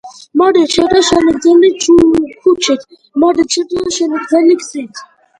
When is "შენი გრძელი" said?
1.09-1.69, 3.99-4.57